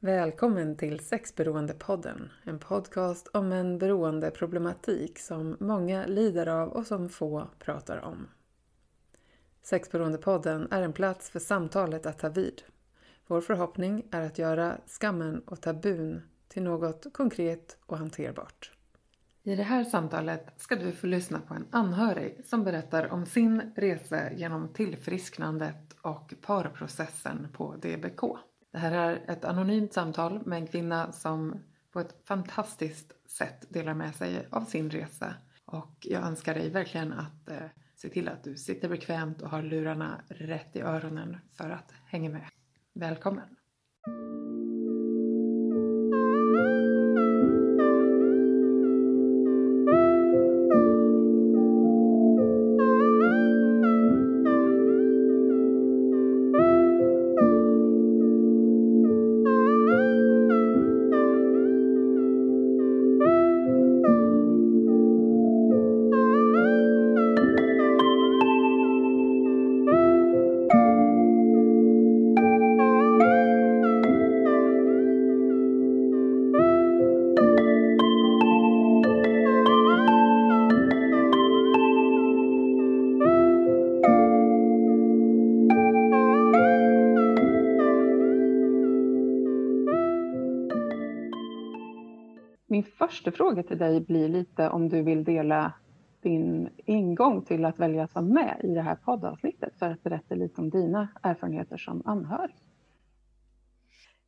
[0.00, 7.48] Välkommen till Sexberoendepodden, en podcast om en beroendeproblematik som många lider av och som få
[7.58, 8.28] pratar om.
[9.62, 12.62] Sexberoendepodden är en plats för samtalet att ta vid.
[13.26, 18.72] Vår förhoppning är att göra skammen och tabun till något konkret och hanterbart.
[19.42, 23.72] I det här samtalet ska du få lyssna på en anhörig som berättar om sin
[23.76, 28.22] resa genom tillfrisknandet och parprocessen på DBK.
[28.78, 33.94] Det här är ett anonymt samtal med en kvinna som på ett fantastiskt sätt delar
[33.94, 35.34] med sig av sin resa.
[35.64, 39.62] Och jag önskar dig verkligen att eh, se till att du sitter bekvämt och har
[39.62, 42.46] lurarna rätt i öronen för att hänga med.
[42.94, 43.56] Välkommen!
[93.08, 95.72] Första fråga till dig blir lite om du vill dela
[96.22, 100.34] din ingång till att välja att vara med i det här poddavsnittet för att berätta
[100.34, 102.56] lite om dina erfarenheter som anhörig.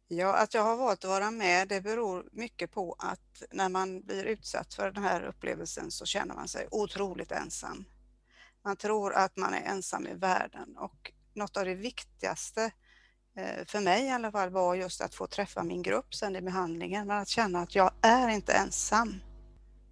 [0.08, 4.00] Ja, att jag har valt att vara med det beror mycket på att när man
[4.02, 7.84] blir utsatt för den här upplevelsen så känner man sig otroligt ensam.
[8.62, 12.70] Man tror att man är ensam i världen och något av det viktigaste
[13.66, 17.06] för mig i alla fall var just att få träffa min grupp sen i behandlingen,
[17.06, 19.14] men att känna att jag är inte ensam.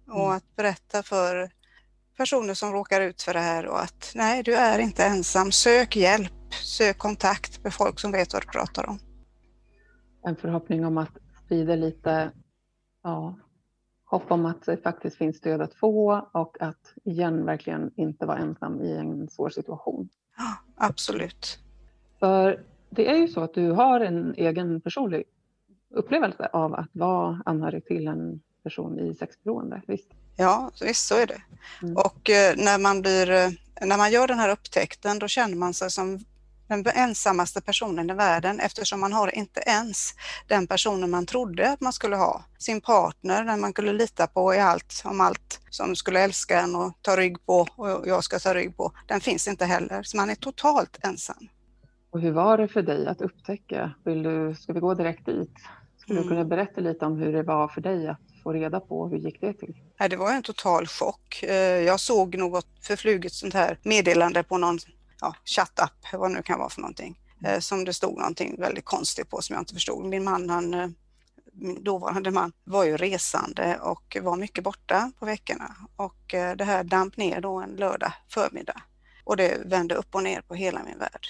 [0.07, 0.37] Och mm.
[0.37, 1.51] att berätta för
[2.17, 5.51] personer som råkar ut för det här och att nej, du är inte ensam.
[5.51, 8.99] Sök hjälp, sök kontakt med folk som vet vad du pratar om.
[10.23, 12.31] En förhoppning om att sprida lite
[13.03, 13.39] ja,
[14.05, 18.37] hopp om att det faktiskt finns stöd att få och att igen verkligen inte vara
[18.37, 20.09] ensam i en svår situation.
[20.37, 21.59] Ja, absolut.
[22.19, 25.23] För det är ju så att du har en egen personlig
[25.93, 30.09] upplevelse av att vara anhörig till en person i sexberoende, visst?
[30.37, 31.41] Ja, visst så är det.
[31.81, 31.97] Mm.
[31.97, 33.49] Och eh, när, man blir, eh,
[33.81, 36.19] när man gör den här upptäckten då känner man sig som
[36.67, 40.13] den ensammaste personen i världen eftersom man har inte ens
[40.47, 42.43] den personen man trodde att man skulle ha.
[42.57, 46.75] Sin partner, den man kunde lita på i allt, om allt som skulle älska en
[46.75, 48.91] och ta rygg på och jag ska ta rygg på.
[49.07, 51.49] Den finns inte heller, så man är totalt ensam.
[52.11, 53.91] Och hur var det för dig att upptäcka?
[54.03, 55.53] Vill du, ska vi gå direkt dit?
[55.97, 56.29] Skulle mm.
[56.29, 59.17] du kunna berätta lite om hur det var för dig att få reda på hur
[59.17, 59.75] gick det till?
[60.09, 61.43] Det var en total chock.
[61.43, 64.77] Eh, jag såg något förfluget sånt här meddelande på någon
[65.21, 68.85] ja, chattapp, vad det nu kan vara för någonting, eh, som det stod någonting väldigt
[68.85, 70.05] konstigt på som jag inte förstod.
[70.05, 70.89] Min man, han, eh,
[71.53, 76.83] min dåvarande man, var ju resande och var mycket borta på veckorna och det här
[76.83, 78.81] damp ner då en lördag förmiddag
[79.23, 81.27] och det vände upp och ner på hela min värld.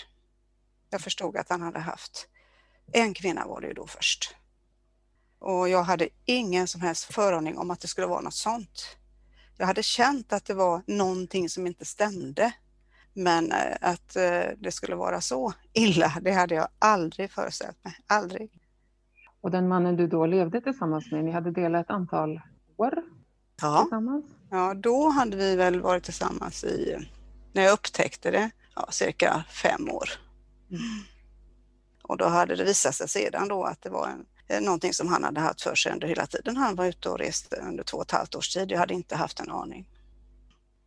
[0.89, 2.27] Jag förstod att han hade haft
[2.91, 4.35] en kvinna var det ju då först.
[5.39, 8.97] Och jag hade ingen som helst föraning om att det skulle vara något sånt.
[9.57, 12.53] Jag hade känt att det var någonting som inte stämde.
[13.13, 17.93] Men eh, att eh, det skulle vara så illa, det hade jag aldrig föreställt mig.
[18.07, 18.51] Aldrig.
[19.41, 22.41] Och den mannen du då levde tillsammans med, ni hade delat ett antal
[22.77, 23.03] år
[23.61, 23.81] ja.
[23.81, 24.25] tillsammans?
[24.49, 26.97] Ja, då hade vi väl varit tillsammans i,
[27.53, 30.09] när jag upptäckte det, ja, cirka fem år.
[30.71, 30.81] Mm.
[32.03, 35.07] Och då hade det visat sig sedan då att det var en, eh, någonting som
[35.07, 37.97] han hade haft för sig under hela tiden han var ute och reste under två
[37.97, 38.71] och ett halvt års tid.
[38.71, 39.87] Jag hade inte haft en aning.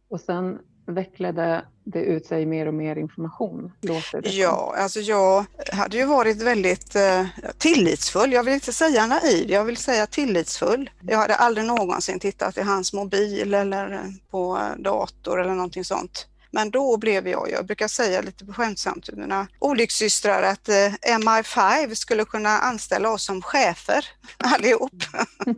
[0.09, 3.72] Och sen vecklade det ut sig mer och mer information?
[3.81, 7.26] Låter det ja, alltså jag hade ju varit väldigt eh,
[7.59, 8.32] tillitsfull.
[8.32, 10.90] Jag vill inte säga naiv, jag vill säga tillitsfull.
[11.02, 16.26] Jag hade aldrig någonsin tittat i hans mobil eller på dator eller någonting sånt.
[16.54, 21.94] Men då blev jag, jag brukar säga lite skämtsamt till mina olyckssystrar att eh, MI5
[21.94, 24.06] skulle kunna anställa oss som chefer
[24.37, 25.02] allihop.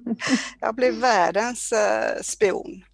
[0.61, 2.85] jag blev världens eh, spion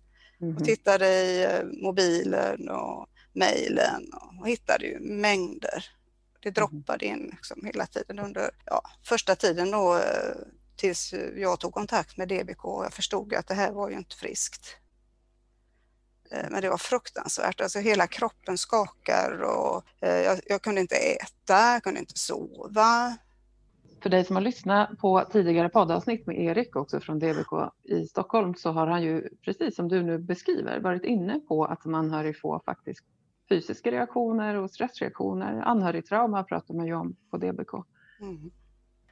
[0.41, 0.64] och mhm.
[0.64, 5.85] tittade i eh, mobilen och mejlen och hittade ju mängder.
[6.43, 6.55] Det mhm.
[6.55, 10.03] droppade in liksom hela tiden under ja, första tiden då
[10.76, 14.17] tills jag tog kontakt med DBK och jag förstod att det här var ju inte
[14.17, 14.76] friskt.
[16.31, 20.97] Eh, men det var fruktansvärt, alltså hela kroppen skakar och eh, jag, jag kunde inte
[20.97, 23.17] äta, jag kunde inte sova.
[24.03, 27.53] För dig som har lyssnat på tidigare poddavsnitt med Erik också från DBK
[27.85, 31.87] i Stockholm så har han ju precis som du nu beskriver varit inne på att
[31.87, 33.05] anhörig får faktiskt
[33.49, 35.61] fysiska reaktioner och stressreaktioner.
[35.61, 37.73] Anhörigtrauma pratar man ju om på DBK.
[38.21, 38.50] Mm.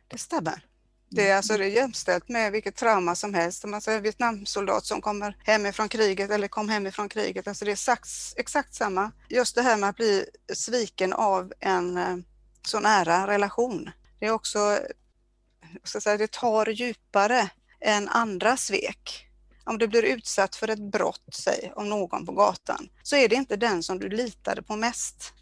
[0.08, 0.67] Det stämmer.
[1.10, 3.64] Det är, alltså, det är jämställt med vilket trauma som helst.
[3.64, 7.48] Om man säger Vietnamsoldat som kommer hemifrån kriget eller kom hemifrån kriget.
[7.48, 9.12] Alltså det är exakt, exakt samma.
[9.28, 12.16] Just det här med att bli sviken av en eh,
[12.62, 13.90] så nära relation.
[14.18, 14.78] Det är också,
[15.84, 17.50] så säga, det tar djupare
[17.80, 19.28] än andra svek.
[19.64, 23.34] Om du blir utsatt för ett brott, säg, av någon på gatan, så är det
[23.34, 25.32] inte den som du litade på mest.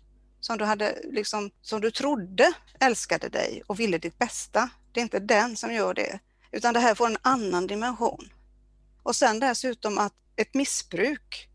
[0.41, 4.69] Som du, hade, liksom, som du trodde älskade dig och ville ditt bästa.
[4.97, 6.19] Det är inte den som gör det,
[6.53, 8.33] utan det här får en annan dimension.
[9.03, 11.49] Och sen dessutom att ett missbruk,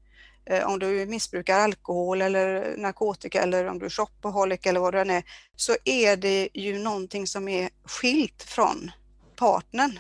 [0.45, 5.01] eh, om du missbrukar alkohol eller narkotika eller om du är shopaholic eller vad det
[5.01, 5.23] än är,
[5.55, 8.91] så är det ju någonting som är skilt från
[9.35, 9.99] partnern.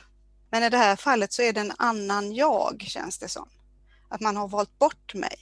[0.49, 3.49] Men i det här fallet så är det en annan jag, känns det som.
[4.09, 5.37] Att man har valt bort mig.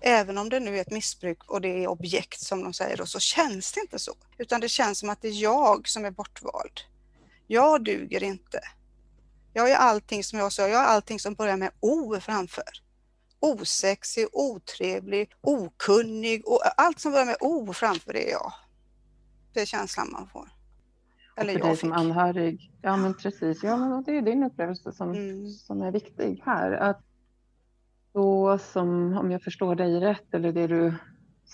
[0.00, 3.06] Även om det nu är ett missbruk och det är objekt som de säger, då,
[3.06, 4.14] så känns det inte så.
[4.38, 6.80] Utan det känns som att det är jag som är bortvald.
[7.50, 8.60] Jag duger inte.
[9.52, 12.64] Jag är allting som jag sa, jag är allting som börjar med O framför.
[13.40, 18.52] Osexig, otrevlig, okunnig och allt som börjar med O framför det är jag.
[19.52, 20.48] Det är känslan man får.
[21.36, 22.72] Eller för dig som anhörig.
[22.82, 25.48] Ja men precis, ja, men det är din upplevelse som, mm.
[25.48, 26.72] som är viktig här.
[26.72, 27.00] Att
[28.12, 30.94] då som, om jag förstår dig rätt, eller det du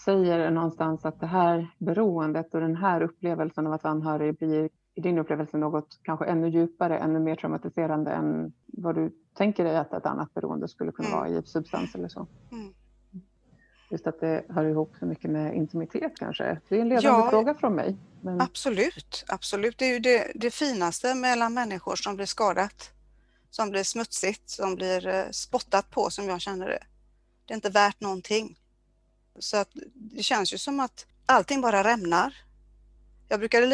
[0.04, 4.70] säger någonstans att det här beroendet och den här upplevelsen av att vara anhörig blir
[4.94, 9.76] i din upplevelse något kanske ännu djupare, ännu mer traumatiserande än vad du tänker dig
[9.76, 11.20] att ett annat beroende skulle kunna mm.
[11.20, 12.26] vara i substans eller så.
[12.52, 12.74] Mm.
[13.90, 16.60] Just att det hör ihop så mycket med intimitet kanske.
[16.68, 17.96] Det är en ledande ja, fråga från mig.
[18.20, 18.40] Men...
[18.40, 19.78] Absolut, absolut.
[19.78, 22.92] Det är ju det, det finaste mellan människor som blir skadat,
[23.50, 26.84] som blir smutsigt, som blir eh, spottat på som jag känner det.
[27.44, 28.58] Det är inte värt någonting.
[29.38, 32.34] Så att det känns ju som att allting bara rämnar.
[33.28, 33.66] Jag brukade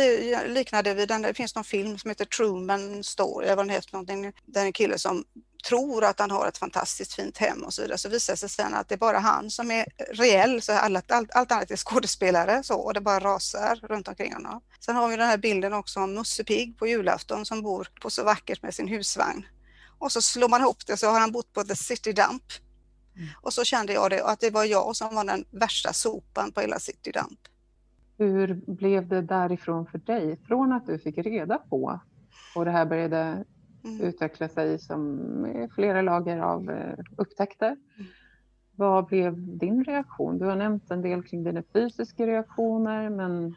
[0.47, 3.75] likna det vid, en, det finns någon film som heter Truman Story, eller vad den
[3.75, 5.25] heter, någonting, där en kille som
[5.69, 8.49] tror att han har ett fantastiskt fint hem och så vidare, så visar det sig
[8.49, 11.76] sen att det är bara han som är reell, så allt, allt, allt annat är
[11.76, 14.61] skådespelare så, och det bara rasar runt omkring honom.
[14.81, 18.11] Sen har vi den här bilden också om Musse Pigg på julafton som bor på
[18.11, 19.47] så vackert med sin husvagn.
[19.99, 22.43] Och så slår man ihop det så har han bott på The City Dump.
[23.17, 23.29] Mm.
[23.43, 26.61] Och så kände jag det, att det var jag som var den värsta sopan på
[26.61, 27.41] hela City Dump.
[28.20, 30.37] Hur blev det därifrån för dig?
[30.46, 32.00] Från att du fick reda på
[32.55, 33.44] och det här började
[33.84, 34.00] mm.
[34.00, 37.67] utveckla sig som flera lager av eh, upptäckter.
[37.67, 38.11] Mm.
[38.76, 40.38] Vad blev din reaktion?
[40.38, 43.56] Du har nämnt en del kring dina fysiska reaktioner, men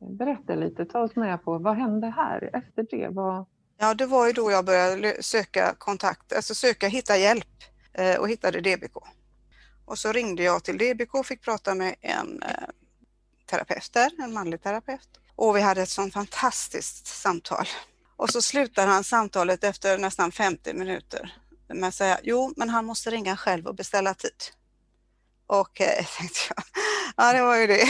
[0.00, 3.08] berätta lite, ta oss med på vad hände här efter det?
[3.10, 3.46] Vad...
[3.78, 7.62] Ja, det var ju då jag började söka kontakt, alltså söka hitta hjälp
[7.92, 8.96] eh, och hittade DBK.
[9.84, 12.42] Och så ringde jag till DBK och fick prata med en
[13.46, 15.08] terapeuter, en manlig terapeut.
[15.36, 17.66] Och vi hade ett sånt fantastiskt samtal.
[18.16, 21.36] Och så slutar han samtalet efter nästan 50 minuter
[21.68, 24.30] med att säga, jo, men han måste ringa själv och beställa tid.
[25.46, 26.64] Okej, eh, okay, tänkte jag.
[27.16, 27.88] Ja, det var ju det.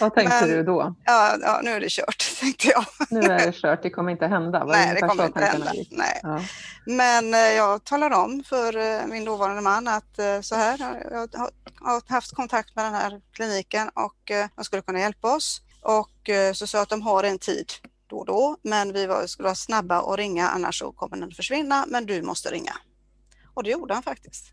[0.00, 0.94] Vad tänkte men, du då?
[1.04, 2.84] Ja, ja, nu är det kört, tänkte jag.
[3.10, 4.64] Nu är det kört, det kommer inte hända?
[4.64, 5.72] Var Nej, det, det kommer inte hända.
[5.90, 6.20] Nej.
[6.22, 6.40] Ja.
[6.86, 10.78] Men eh, jag talar om för eh, min dåvarande man att eh, så här,
[11.10, 11.28] jag
[11.80, 15.62] har haft kontakt med den här kliniken och de skulle kunna hjälpa oss.
[15.80, 17.72] Och så sa jag att de har en tid
[18.06, 21.30] då och då, men vi var, skulle vara snabba och ringa annars så kommer den
[21.30, 22.72] försvinna, men du måste ringa.
[23.54, 24.52] Och det gjorde han faktiskt.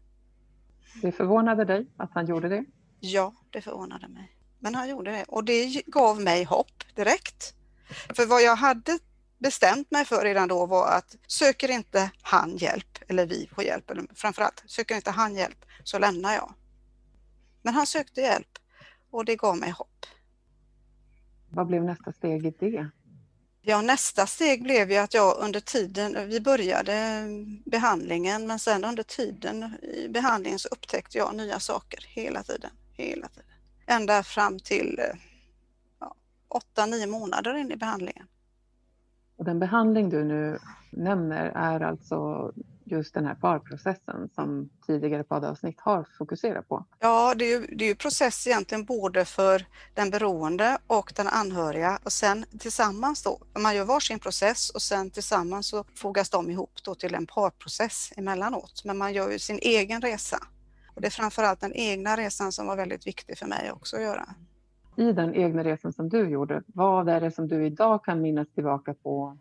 [1.02, 2.66] Det förvånade dig att han gjorde det?
[3.00, 4.39] Ja, det förvånade mig.
[4.60, 7.54] Men han gjorde det och det gav mig hopp direkt.
[8.16, 9.00] För vad jag hade
[9.38, 13.90] bestämt mig för redan då var att söker inte han hjälp, eller vi får hjälp,
[13.90, 16.54] eller framförallt söker inte han hjälp så lämnar jag.
[17.62, 18.60] Men han sökte hjälp
[19.12, 20.06] och det gav mig hopp.
[21.50, 22.90] Vad blev nästa steg i det?
[23.62, 27.26] Ja, nästa steg blev ju att jag under tiden, vi började
[27.66, 33.28] behandlingen, men sen under tiden i behandlingen så upptäckte jag nya saker hela tiden, hela
[33.28, 33.46] tiden.
[33.90, 35.00] Ända fram till
[36.00, 36.16] ja,
[36.76, 38.28] 8-9 månader in i behandlingen.
[39.36, 40.60] Och den behandling du nu
[40.92, 42.52] nämner är alltså
[42.84, 46.86] just den här parprocessen som tidigare poddavsnitt har fokuserat på?
[47.00, 51.28] Ja, det är ju, det är ju process egentligen både för den beroende och den
[51.28, 56.50] anhöriga och sen tillsammans då, man gör varsin process och sen tillsammans så fogas de
[56.50, 58.82] ihop då till en parprocess emellanåt.
[58.86, 60.40] Men man gör ju sin egen resa.
[61.00, 64.02] Och det är framförallt den egna resan som var väldigt viktig för mig också att
[64.02, 64.26] göra.
[64.96, 68.48] i den egna resan som du gjorde, vad är det som du idag kan minnas
[68.52, 69.38] tillbaka på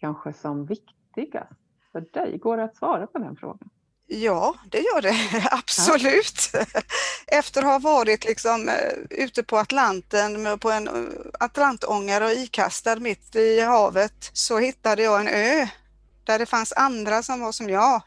[0.00, 1.52] kanske som viktigast
[1.92, 2.38] för dig?
[2.38, 3.70] Går det att svara på den frågan?
[4.06, 5.14] Ja, det gör det
[5.50, 6.50] absolut.
[6.52, 6.80] Ja.
[7.26, 10.94] Efter att ha varit liksom eh, ute på Atlanten på en eh,
[11.40, 15.66] atlantångare och ikastad mitt i havet så hittade jag en ö
[16.24, 18.02] där det fanns andra som var som jag.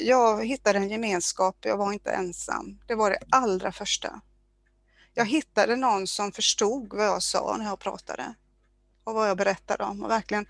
[0.00, 2.80] Jag hittade en gemenskap, jag var inte ensam.
[2.86, 4.20] Det var det allra första.
[5.14, 8.34] Jag hittade någon som förstod vad jag sa när jag pratade
[9.04, 10.46] och vad jag berättade om och verkligen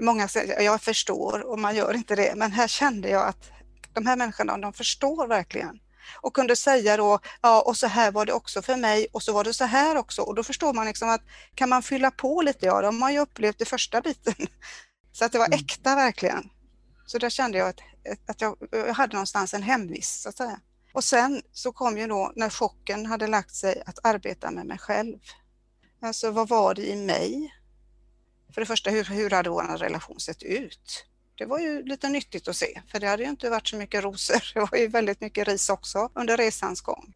[0.00, 3.50] Många säger jag förstår och man gör inte det, men här kände jag att
[3.94, 5.80] de här människorna, de förstår verkligen
[6.20, 9.32] och kunde säga då, ja och så här var det också för mig och så
[9.32, 11.20] var det så här också och då förstår man liksom att
[11.54, 14.34] kan man fylla på lite, ja de har ju upplevt det första biten.
[15.12, 15.58] Så att det var mm.
[15.58, 16.50] äkta verkligen.
[17.10, 17.80] Så där kände jag att,
[18.26, 20.60] att jag, jag hade någonstans en hemvist så att säga.
[20.92, 24.78] Och sen så kom ju då när chocken hade lagt sig att arbeta med mig
[24.78, 25.18] själv.
[26.00, 27.54] Alltså vad var det i mig?
[28.54, 31.06] För det första, hur, hur hade vår relation sett ut?
[31.34, 34.04] Det var ju lite nyttigt att se, för det hade ju inte varit så mycket
[34.04, 34.42] rosor.
[34.54, 37.12] Det var ju väldigt mycket ris också under resans gång.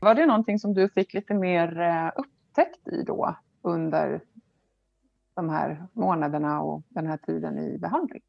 [0.00, 4.20] Var det någonting som du fick lite mer eh, upptäckt i då under
[5.34, 8.22] de här månaderna och den här tiden i behandling?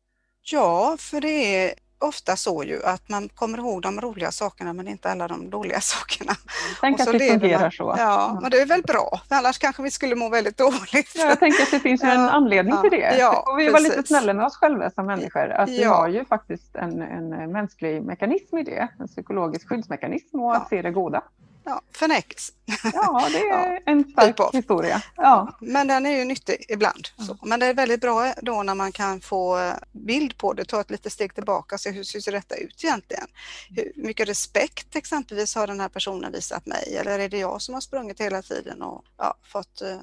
[0.47, 4.87] Ja, för det är ofta så ju att man kommer ihåg de roliga sakerna men
[4.87, 6.33] inte alla de dåliga sakerna.
[6.81, 7.95] Tänk att det fungerar man, så.
[7.97, 11.11] Ja, men det är väl bra, för annars kanske vi skulle må väldigt dåligt.
[11.15, 13.17] Ja, jag tänker att det finns ja, en anledning ja, till det.
[13.17, 15.49] Ja, och vi var lite snälla med oss själva som människor.
[15.49, 20.55] Att vi har ju faktiskt en, en mänsklig mekanism i det, en psykologisk skyddsmekanism och
[20.55, 21.23] att se det goda
[21.65, 22.53] ja, förnekelse.
[22.83, 25.01] Ja, det är ja, en stark typ historia.
[25.15, 25.57] Ja.
[25.61, 27.07] Men den är ju nyttig ibland.
[27.27, 27.37] Så.
[27.43, 30.89] Men det är väldigt bra då när man kan få bild på det, ta ett
[30.89, 33.27] litet steg tillbaka och se hur ser detta ut egentligen?
[33.69, 37.73] Hur mycket respekt exempelvis har den här personen visat mig eller är det jag som
[37.73, 40.01] har sprungit hela tiden och ja, fått uh,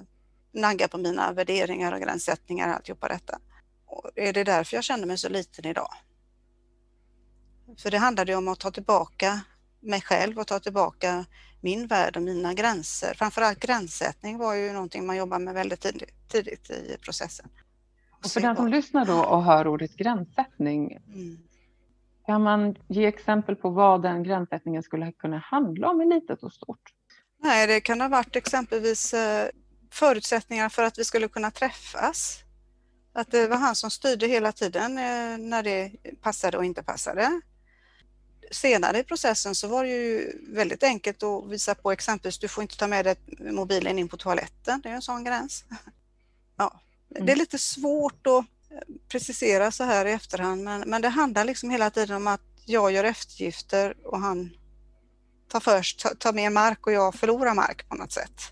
[0.52, 3.38] nagga på mina värderingar och gränssättningar och alltihopa detta?
[3.87, 5.95] Och är det därför jag känner mig så liten idag?
[7.78, 9.40] För det handlade ju om att ta tillbaka
[9.83, 11.25] mig själv och ta tillbaka
[11.62, 13.14] min värld och mina gränser.
[13.14, 17.49] Framförallt gränssättning var ju någonting man jobbar med väldigt tidigt, tidigt i processen.
[18.25, 21.38] Och för den som lyssnar då och hör ordet gränssättning, mm.
[22.26, 26.52] kan man ge exempel på vad den gränssättningen skulle kunna handla om i litet och
[26.52, 26.92] stort?
[27.42, 29.49] Nej, det kan ha varit exempelvis eh,
[29.90, 32.38] förutsättningar för att vi skulle kunna träffas.
[33.12, 35.92] Att det var han som styrde hela tiden eh, när det
[36.23, 37.40] passade och inte passade
[38.52, 42.62] senare i processen så var det ju väldigt enkelt att visa på exempelvis, du får
[42.62, 43.16] inte ta med dig
[43.52, 45.64] mobilen in på toaletten, det är en sån gräns.
[46.56, 47.38] Ja, Det är mm.
[47.38, 48.44] lite svårt att
[49.09, 52.92] precisera så här i efterhand men, men det handlar liksom hela tiden om att jag
[52.92, 54.50] gör eftergifter och han
[55.49, 58.42] tar först, tar, tar mer mark och jag förlorar mark på något sätt.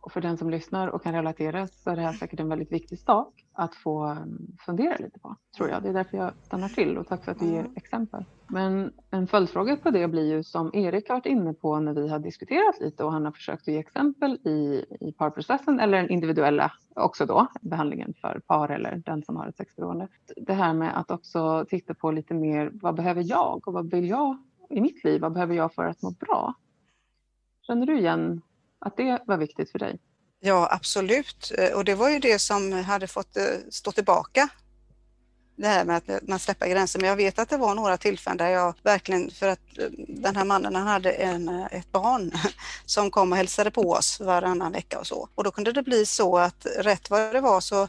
[0.00, 2.72] Och för den som lyssnar och kan relatera så är det här säkert en väldigt
[2.72, 5.82] viktig sak att få mm, fundera lite på, tror jag.
[5.82, 8.24] Det är därför jag stannar till och tack för att du ger exempel.
[8.48, 12.08] Men en följdfråga på det blir ju som Erik har varit inne på när vi
[12.08, 16.10] har diskuterat lite och han har försökt att ge exempel i, i parprocessen eller den
[16.10, 20.08] individuella också då, behandlingen för par eller den som har ett sexberoende.
[20.36, 24.08] Det här med att också titta på lite mer, vad behöver jag och vad vill
[24.08, 24.36] jag
[24.70, 25.20] i mitt liv?
[25.20, 26.54] Vad behöver jag för att må bra?
[27.62, 28.42] Känner du igen
[28.78, 29.98] att det var viktigt för dig?
[30.44, 31.52] Ja, absolut.
[31.58, 34.48] Eh, och det var ju det som hade fått eh, stå tillbaka.
[35.56, 37.00] Det här med att man släpper gränser.
[37.00, 40.36] Men jag vet att det var några tillfällen där jag verkligen, för att eh, den
[40.36, 42.32] här mannen han hade en, ett barn
[42.86, 45.28] som kom och hälsade på oss varannan vecka och så.
[45.34, 47.88] Och då kunde det bli så att rätt vad det var så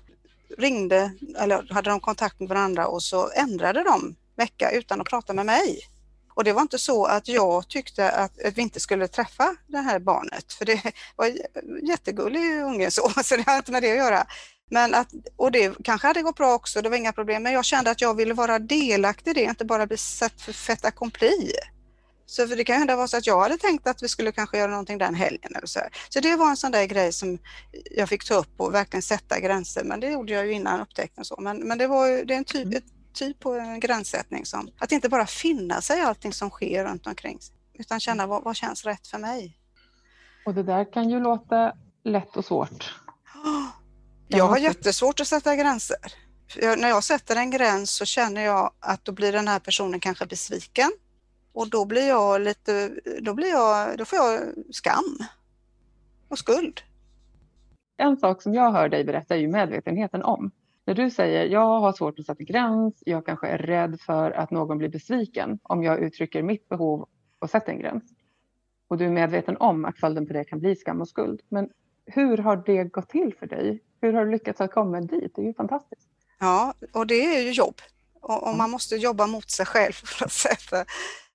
[0.58, 5.34] ringde, eller hade de kontakt med varandra och så ändrade de vecka utan att prata
[5.34, 5.93] med mig.
[6.34, 10.00] Och det var inte så att jag tyckte att, vi inte skulle träffa det här
[10.00, 10.82] barnet, för det
[11.16, 14.28] var en jättegullig unge så, så det har inte med det att göra.
[14.70, 17.66] Men att, och det kanske hade gått bra också, det var inga problem, men jag
[17.66, 21.52] kände att jag ville vara delaktig i det, inte bara bli sett för fait accompli.
[22.26, 24.58] Så för det kan hända vara så att jag hade tänkt att vi skulle kanske
[24.58, 25.80] göra någonting den helgen eller så.
[25.80, 25.90] Här.
[26.10, 27.40] Så det var en sån där grej som
[27.92, 31.26] jag fick ta upp och verkligen sätta gränser, men det gjorde jag ju innan upptäckten
[31.26, 31.36] så.
[31.42, 32.78] Men, men det var ju, det är en typ, mm.
[32.78, 36.86] ett typ på en gränssättning som att inte bara finna sig i allting som sker
[36.86, 37.40] runt omkring
[37.74, 39.58] utan känna vad, vad känns rätt för mig.
[40.46, 42.94] Och det där kan ju låta lätt och svårt.
[44.28, 45.98] Jag har jättesvårt att sätta gränser.
[46.56, 50.00] Jag, när jag sätter en gräns så känner jag att då blir den här personen
[50.00, 50.92] kanske besviken
[51.54, 52.92] och då blir jag lite,
[53.22, 54.40] då blir jag, då får jag
[54.72, 55.18] skam
[56.30, 56.82] och skuld.
[57.98, 60.52] En sak som jag hör dig berätta är ju medvetenheten om.
[60.86, 64.52] När du säger jag har svårt att sätta gräns, jag kanske är rädd för att
[64.52, 67.10] någon blir besviken om jag uttrycker mitt behov
[67.40, 68.04] och sätter en gräns.
[68.88, 71.42] och du är medveten om att följden på det kan bli skam och skuld.
[71.50, 71.70] Men
[72.06, 73.84] hur har det gått till för dig?
[74.02, 75.32] Hur har du lyckats att komma dit?
[75.36, 76.10] Det är ju fantastiskt.
[76.40, 77.76] Ja, och det är ju jobb.
[78.22, 80.86] Och, och man måste jobba mot sig själv för att sätta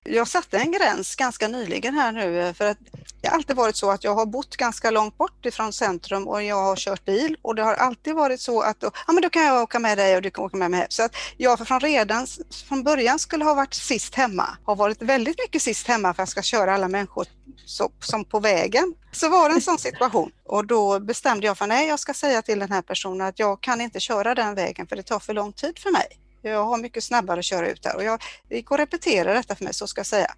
[0.03, 2.77] jag satte en gräns ganska nyligen här nu eh, för att
[3.21, 6.43] det har alltid varit så att jag har bott ganska långt bort ifrån centrum och
[6.43, 9.29] jag har kört bil och det har alltid varit så att då, ja, men då
[9.29, 10.79] kan jag åka med dig och du kan åka med mig.
[10.79, 10.87] hem.
[10.89, 12.27] Så att jag från redan
[12.67, 16.27] från början skulle ha varit sist hemma, har varit väldigt mycket sist hemma för att
[16.27, 17.25] jag ska köra alla människor
[17.65, 18.93] så, som på vägen.
[19.11, 22.41] Så var det en sån situation och då bestämde jag för nej, jag ska säga
[22.41, 25.33] till den här personen att jag kan inte köra den vägen för det tar för
[25.33, 26.28] lång tid för mig.
[26.41, 29.63] Jag har mycket snabbare att köra ut där och jag gick och repeterade detta för
[29.63, 30.31] mig så ska jag säga.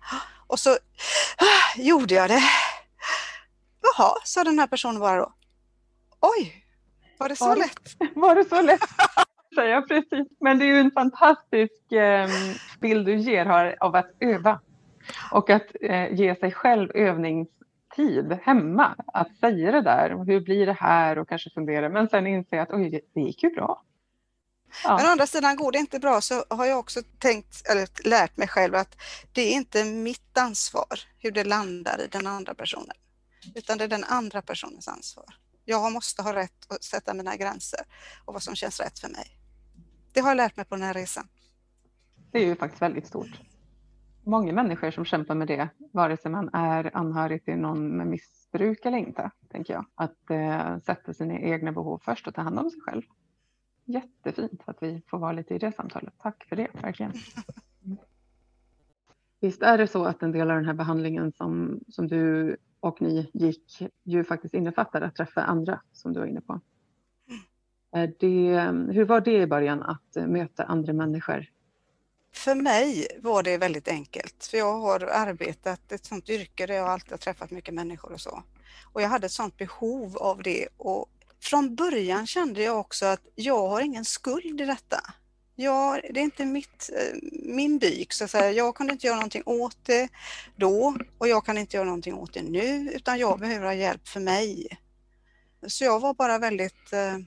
[0.47, 0.69] Och så
[1.37, 2.43] ah, gjorde jag det.
[3.81, 5.33] Jaha, sa den här personen bara då.
[6.19, 6.65] Oj,
[7.17, 7.95] var det så var, lätt?
[8.15, 8.81] Var det så lätt?
[9.55, 10.27] säga precis.
[10.39, 12.29] Men det är ju en fantastisk eh,
[12.79, 14.59] bild du ger här av att öva
[15.31, 18.95] och att eh, ge sig själv övningstid hemma.
[19.07, 22.71] Att säga det där, hur blir det här och kanske fundera men sen inse att
[22.71, 23.83] oj, det gick ju bra.
[24.83, 24.97] Ja.
[24.97, 28.37] Men å andra sidan går det inte bra så har jag också tänkt, eller lärt
[28.37, 28.95] mig själv att
[29.31, 32.95] det är inte mitt ansvar hur det landar i den andra personen,
[33.55, 35.25] utan det är den andra personens ansvar.
[35.65, 37.79] Jag måste ha rätt att sätta mina gränser
[38.25, 39.37] och vad som känns rätt för mig.
[40.13, 41.27] Det har jag lärt mig på den här resan.
[42.31, 43.41] Det är ju faktiskt väldigt stort.
[44.23, 48.85] Många människor som kämpar med det, vare sig man är anhörig till någon med missbruk
[48.85, 49.85] eller inte, tänker jag.
[49.95, 53.01] Att eh, sätta sina egna behov först och ta hand om sig själv
[53.91, 56.13] jättefint att vi får vara lite i det samtalet.
[56.17, 57.13] Tack för det, verkligen.
[59.39, 63.01] Visst är det så att en del av den här behandlingen som, som du och
[63.01, 66.61] ni gick ju faktiskt innefattar att träffa andra som du var inne på.
[67.91, 71.45] Är det, hur var det i början att möta andra människor?
[72.33, 76.87] För mig var det väldigt enkelt, för jag har arbetat ett sånt yrke där jag
[76.87, 78.43] alltid har träffat mycket människor och så.
[78.93, 81.10] Och jag hade ett sånt behov av det och
[81.41, 85.01] från början kände jag också att jag har ingen skuld i detta.
[85.55, 88.51] Jag, det är inte mitt, eh, min byk, så att säga.
[88.51, 90.09] jag kunde inte göra någonting åt det
[90.55, 94.07] då och jag kan inte göra någonting åt det nu utan jag behöver ha hjälp
[94.07, 94.67] för mig.
[95.67, 97.17] Så jag var bara väldigt eh,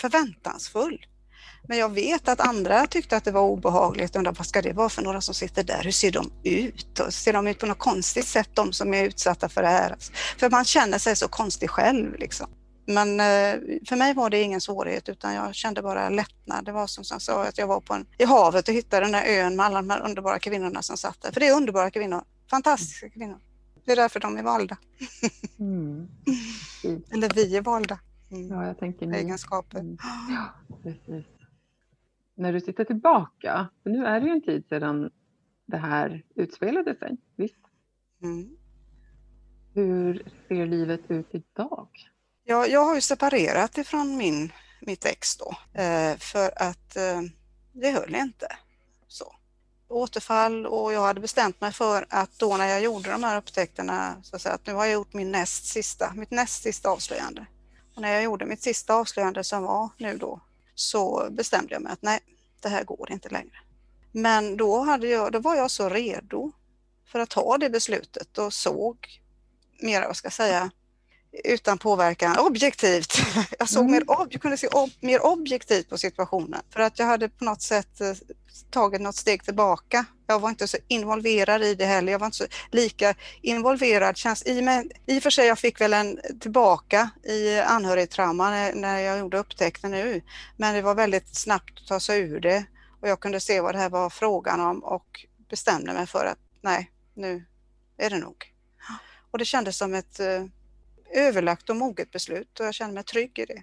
[0.00, 1.06] förväntansfull.
[1.68, 4.16] Men jag vet att andra tyckte att det var obehagligt.
[4.16, 5.84] Undrar vad ska det vara för några som sitter där?
[5.84, 7.00] Hur ser de ut?
[7.00, 9.96] Och ser de ut på något konstigt sätt, de som är utsatta för det här?
[10.38, 12.18] För man känner sig så konstig själv.
[12.18, 12.46] Liksom.
[12.86, 16.64] Men eh, för mig var det ingen svårighet utan jag kände bara lättnad.
[16.64, 19.12] Det var som jag sa att jag var på en, i havet och hittade den
[19.12, 21.32] där ön med alla de här underbara kvinnorna som satt där.
[21.32, 23.38] För det är underbara kvinnor, fantastiska kvinnor.
[23.84, 24.78] Det är därför de är valda.
[25.58, 26.08] Mm.
[27.10, 27.98] Eller vi är valda.
[28.30, 28.48] Mm.
[28.48, 29.16] Ja, jag tänker ni.
[29.16, 29.78] Egenskaper.
[29.78, 29.96] Mm.
[30.28, 31.26] Ja, precis.
[32.34, 35.10] När du tittar tillbaka, för nu är det ju en tid sedan
[35.66, 37.60] det här utspelade sig, visst?
[38.22, 38.56] Mm.
[39.74, 41.88] Hur ser livet ut idag?
[42.44, 47.20] Ja, jag har ju separerat ifrån min, mitt ex då eh, för att eh,
[47.72, 48.56] det höll inte.
[49.08, 49.34] Så.
[49.88, 54.16] Återfall och jag hade bestämt mig för att då när jag gjorde de här upptäckterna
[54.22, 57.46] så att, säga, att nu har jag gjort min näst sista, mitt näst sista avslöjande.
[57.94, 60.40] Och när jag gjorde mitt sista avslöjande som var nu då
[60.74, 62.20] så bestämde jag mig att nej,
[62.60, 63.56] det här går inte längre.
[64.12, 66.52] Men då, hade jag, då var jag så redo
[67.06, 69.20] för att ta det beslutet och såg
[69.82, 70.70] mer, vad ska jag säga,
[71.44, 73.22] utan påverkan, objektivt.
[73.58, 73.92] Jag såg mm.
[73.92, 77.62] mer, ob kunde se ob mer objektivt på situationen för att jag hade på något
[77.62, 78.12] sätt eh,
[78.70, 80.04] tagit något steg tillbaka.
[80.26, 82.12] Jag var inte så involverad i det heller.
[82.12, 84.16] Jag var inte så lika involverad.
[84.16, 88.74] Känns, i, med, I och för sig, jag fick väl en tillbaka i anhörigtrauma när,
[88.74, 90.22] när jag gjorde upptäckten nu,
[90.56, 92.64] men det var väldigt snabbt att ta sig ur det
[93.00, 96.38] och jag kunde se vad det här var frågan om och bestämde mig för att
[96.60, 97.46] nej, nu
[97.96, 98.52] är det nog.
[99.30, 100.44] Och det kändes som ett eh,
[101.12, 103.62] överlagt och moget beslut och jag känner mig trygg i det.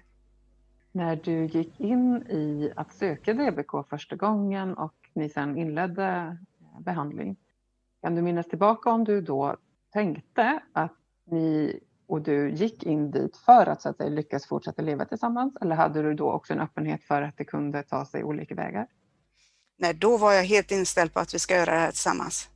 [0.92, 6.36] När du gick in i att söka DBK första gången och ni sedan inledde
[6.80, 7.36] behandling,
[8.02, 9.56] kan du minnas tillbaka om du då
[9.92, 14.82] tänkte att ni och du gick in dit för att, så att säga, lyckas fortsätta
[14.82, 15.54] leva tillsammans?
[15.60, 18.86] Eller hade du då också en öppenhet för att det kunde ta sig olika vägar?
[19.78, 22.48] Nej, då var jag helt inställd på att vi ska göra det här tillsammans.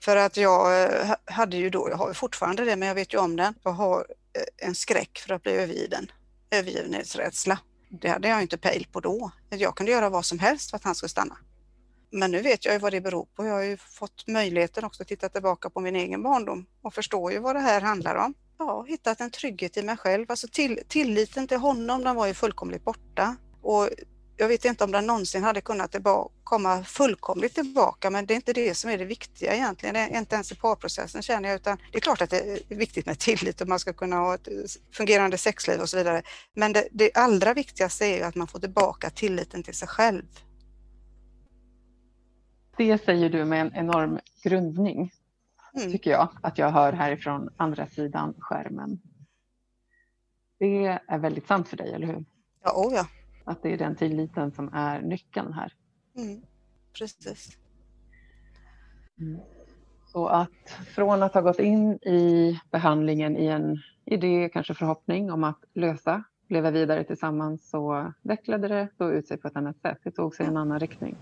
[0.00, 3.18] För att jag eh, hade ju då, jag har fortfarande det, men jag vet ju
[3.18, 3.54] om den.
[3.62, 6.12] Jag har Eh, Eh, en skräck för att bli övergiven,
[6.50, 7.58] övergivenhetsrädsla.
[8.00, 9.30] Det hade jag inte pejl på då.
[9.48, 11.36] Jag kunde göra vad som helst för att han skulle stanna.
[12.10, 13.46] Men nu vet jag ju vad det beror på.
[13.46, 17.32] Jag har ju fått möjligheten också att titta tillbaka på min egen barndom och förstår
[17.32, 18.34] ju vad det här handlar om.
[18.58, 20.26] Ja, hittat en trygghet i mig själv.
[20.28, 23.36] Alltså till, tilliten till honom, den var ju fullkomligt borta.
[23.62, 23.88] Och
[24.36, 28.36] jag vet inte om den någonsin hade kunnat tillbaka, komma fullkomligt tillbaka, men det är
[28.36, 29.94] inte det som är det viktiga egentligen.
[29.94, 32.76] Det är inte ens i parprocessen känner jag, utan det är klart att det är
[32.76, 34.48] viktigt med tillit och man ska kunna ha ett
[34.92, 36.22] fungerande sexliv och så vidare.
[36.54, 40.24] Men det, det allra viktigaste är att man får tillbaka tilliten till sig själv.
[42.76, 45.12] Det säger du med en enorm grundning,
[45.74, 45.92] mm.
[45.92, 49.00] tycker jag, att jag hör härifrån andra sidan skärmen.
[50.58, 52.24] Det är väldigt sant för dig, eller hur?
[52.64, 53.06] Ja, oh ja.
[53.44, 55.72] Att det är den tilliten som är nyckeln här.
[56.16, 56.42] Mm,
[56.98, 57.58] precis.
[59.20, 59.40] Mm.
[60.06, 65.44] Så att från att ha gått in i behandlingen i en idé, kanske förhoppning om
[65.44, 69.98] att lösa, leva vidare tillsammans så vecklade det då ut sig på ett annat sätt.
[70.04, 71.16] Det tog sig en annan riktning.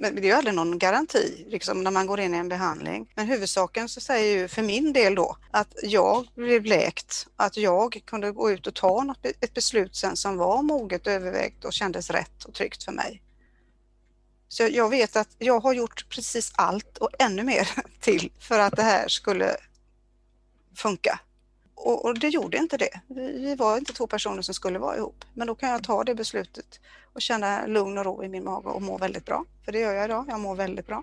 [0.00, 3.12] Men det är ju aldrig någon garanti liksom, när man går in i en behandling.
[3.14, 8.02] Men huvudsaken så säger ju för min del då att jag blev läkt, att jag
[8.04, 12.10] kunde gå ut och ta något, ett beslut sen som var moget övervägt och kändes
[12.10, 13.22] rätt och tryggt för mig.
[14.48, 17.68] Så jag vet att jag har gjort precis allt och ännu mer
[18.00, 19.56] till för att det här skulle
[20.76, 21.20] funka.
[21.84, 23.00] Och, och, det gjorde inte det.
[23.06, 25.24] Vi, vi, var inte två personer som skulle vara ihop.
[25.34, 26.80] Men då kan jag ta det beslutet
[27.12, 29.44] och känna lugn och ro i min mage och må väldigt bra.
[29.64, 30.24] För det gör jag idag.
[30.28, 31.02] Jag mår väldigt bra.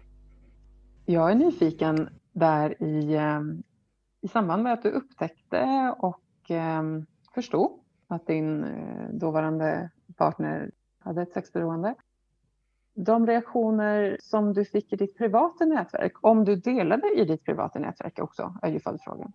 [1.06, 3.42] Jag är nyfiken där i, eh,
[4.22, 6.84] i samband med att du upptäckte och eh,
[7.36, 11.96] förstod att din eh, dåvarande partner hade ett sexberoende.
[12.96, 17.80] De reaktioner som du fick i ditt privata nätverk, om du delade i ditt privata
[17.80, 19.34] nätverk också, är ju följdfrågan.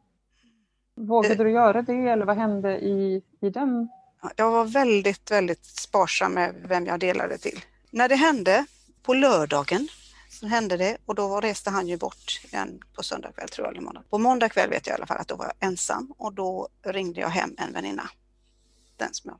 [1.07, 3.89] Vågade du göra det eller vad hände i, i den?
[4.37, 7.61] Jag var väldigt, väldigt sparsam med vem jag delade till.
[7.91, 8.67] När det hände
[9.03, 9.89] på lördagen
[10.31, 13.73] så hände det och då reste han ju bort igen på söndag kväll tror jag,
[13.73, 14.03] eller måndag.
[14.11, 16.69] På måndag kväll vet jag i alla fall att då var jag ensam och då
[16.83, 18.11] ringde jag hem en väninna.
[18.97, 19.39] Den som jag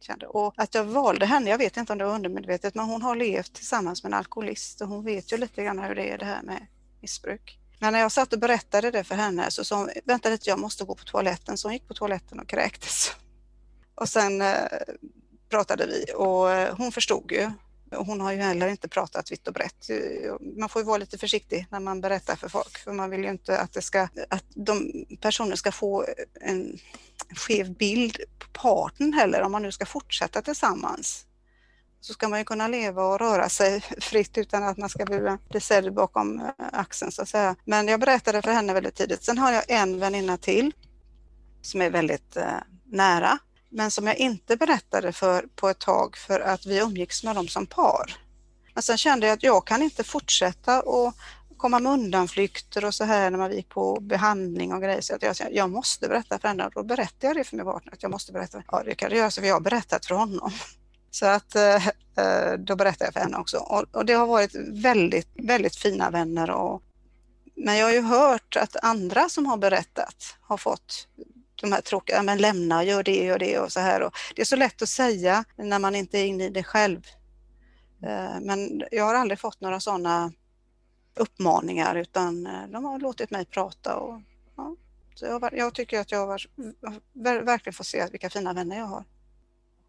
[0.00, 0.26] kände.
[0.26, 3.16] Och att jag valde henne, jag vet inte om det var undermedvetet, men hon har
[3.16, 6.24] levt tillsammans med en alkoholist och hon vet ju lite grann hur det är det
[6.24, 6.66] här med
[7.00, 7.58] missbruk.
[7.82, 10.58] Men när jag satt och berättade det för henne så sa hon, vänta lite jag
[10.58, 11.58] måste gå på toaletten.
[11.58, 13.12] Så hon gick på toaletten och kräktes.
[13.94, 14.56] Och sen eh,
[15.50, 17.50] pratade vi och eh, hon förstod ju.
[17.96, 19.90] Hon har ju heller inte pratat vitt och brett.
[20.56, 23.30] Man får ju vara lite försiktig när man berättar för folk för man vill ju
[23.30, 26.06] inte att, det ska, att de personer ska få
[26.40, 26.78] en
[27.36, 31.26] skev bild på partnern heller om man nu ska fortsätta tillsammans
[32.02, 35.04] så ska man ju kunna leva och röra sig fritt utan att man ska
[35.50, 37.56] bli sedd bakom eh, axeln så att säga.
[37.64, 39.24] Men jag berättade för henne väldigt tidigt.
[39.24, 40.72] Sen har jag en väninna till
[41.62, 42.44] som är väldigt eh,
[42.84, 43.38] nära
[43.70, 47.48] men som jag inte berättade för på ett tag för att vi umgicks med dem
[47.48, 48.16] som par.
[48.74, 51.14] Men sen kände jag att jag kan inte fortsätta och
[51.56, 55.00] komma med undanflykter och så här när man gick på behandling och grejer.
[55.00, 57.66] Så att jag, jag måste berätta för henne och då berättade jag det för min
[57.66, 58.62] partner att jag måste berätta.
[58.70, 60.52] Ja, det kan du göra, så vi har berättat för honom.
[61.12, 63.58] Så att eh, eh, då berättade jag för henne också.
[63.58, 66.50] Och, och, det har varit väldigt, väldigt fina vänner.
[66.50, 66.82] Och,
[67.54, 71.08] men jag har ju hört att andra som har berättat har fått
[71.60, 74.02] de här tråkiga, men lämna, gör det, gör det och så här.
[74.02, 77.06] Och det är så lätt att säga när man inte är inne i det själv.
[78.02, 80.32] Eh, men jag har aldrig fått några sådana
[81.14, 83.96] uppmaningar utan de har låtit mig prata.
[83.96, 84.20] Och,
[84.56, 84.76] ja.
[85.14, 89.04] så jag, jag tycker att jag har, verkligen får se vilka fina vänner jag har.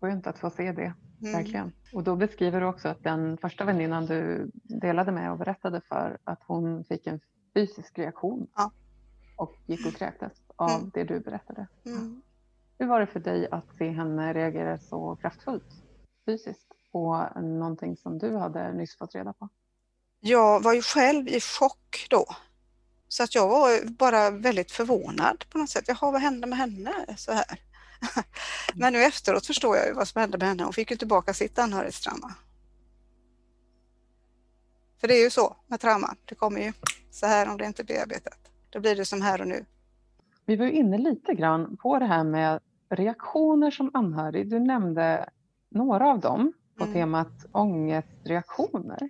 [0.04, 0.94] Skönt att få se det.
[1.22, 1.34] Mm.
[1.34, 1.72] Verkligen.
[1.94, 6.18] Och då beskriver du också att den första väninnan du delade med och berättade för
[6.24, 7.20] att hon fick en
[7.54, 8.72] fysisk reaktion ja.
[9.38, 10.92] och gick och kräktes av mm.
[10.94, 11.68] det du berättade.
[11.86, 12.22] Mm.
[12.80, 15.84] Hur var det för dig att se henne reagera så kraftfullt
[16.26, 19.50] fysiskt på någonting som du hade nyss fått reda på?
[20.20, 22.26] Jag var ju själv i chock då.
[23.08, 25.86] Så att jag var bara väldigt förvånad på något sätt.
[25.88, 27.60] Jaha, vad hände med henne så här?
[28.74, 30.64] Men nu efteråt förstår jag ju vad som hände med henne.
[30.64, 32.34] Hon fick ju tillbaka sitt anhörigstrauma.
[35.02, 36.16] För det är ju så med trauman.
[36.26, 36.74] Det kommer ju
[37.12, 38.40] så här om det inte är bearbetat.
[38.70, 39.66] Då blir det som här och nu.
[40.46, 44.50] Vi var inne lite grann på det här med reaktioner som anhörig.
[44.50, 45.30] Du nämnde
[45.70, 46.94] några av dem på mm.
[46.94, 49.10] temat ångestreaktioner.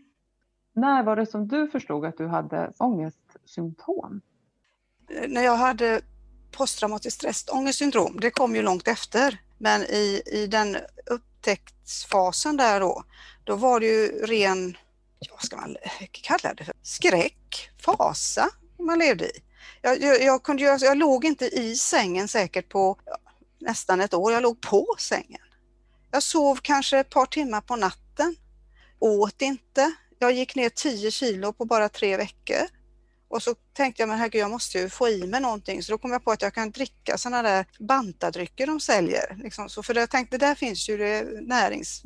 [0.73, 4.21] När var det som du förstod att du hade ångestsymptom?
[5.27, 6.01] När jag hade
[6.53, 9.41] posttraumatiskt stressångestsyndrom, det kom ju långt efter.
[9.57, 13.03] Men i, i den upptäcktsfasen där då,
[13.43, 14.77] då var det ju ren,
[15.31, 15.77] vad ska man
[16.11, 19.39] kalla det för, skräck, fasa man levde i.
[19.81, 23.17] Jag, jag, jag, kunde, jag, alltså, jag låg inte i sängen säkert på ja,
[23.59, 25.41] nästan ett år, jag låg på sängen.
[26.11, 28.35] Jag sov kanske ett par timmar på natten,
[28.99, 29.93] åt inte.
[30.19, 32.67] Jag gick ner 10 kilo på bara tre veckor
[33.33, 35.83] och så tänkte jag, men herregud, jag måste ju få i mig någonting.
[35.83, 39.35] Så då kom jag på att jag kan dricka sådana där bantadrycker de säljer.
[39.43, 39.69] Liksom.
[39.69, 42.01] Så för jag tänkte, där finns ju det närings...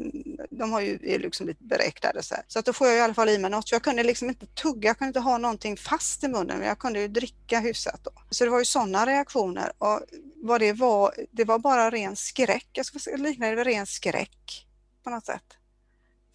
[0.49, 2.43] De har ju, är liksom lite beräknade så här.
[2.47, 3.69] Så att då får jag i alla fall i mig något.
[3.69, 6.67] Så jag kunde liksom inte tugga, jag kunde inte ha någonting fast i munnen, men
[6.67, 8.11] jag kunde ju dricka hyfsat då.
[8.29, 9.71] Så det var ju sådana reaktioner.
[9.77, 10.01] Och
[10.35, 12.69] vad det var, det var bara ren skräck.
[12.71, 14.67] Jag skulle likna det vid ren skräck
[15.03, 15.57] på något sätt.